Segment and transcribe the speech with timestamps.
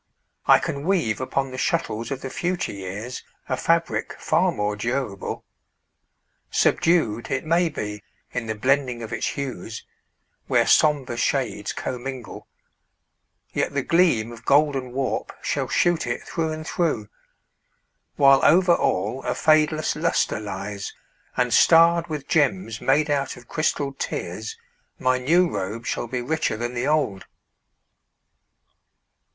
[0.47, 5.43] I can weave Upon the shuttles of the future years A fabric far more durable.
[6.49, 8.01] Subdued, It may be,
[8.31, 9.85] in the blending of its hues,
[10.47, 12.47] Where somber shades commingle,
[13.53, 17.07] yet the gleam Of golden warp shall shoot it through and through,
[18.15, 20.95] While over all a fadeless luster lies,
[21.37, 24.57] And starred with gems made out of crystalled tears,
[24.97, 27.25] My new robe shall be richer than the old.